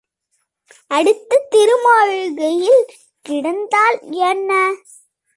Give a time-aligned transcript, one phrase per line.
[0.91, 2.81] அடுத்த திருமாளிகையில்
[3.25, 3.99] கிடந்தால்
[4.29, 4.51] என்ன?